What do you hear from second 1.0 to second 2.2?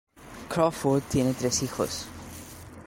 tiene tres hijos.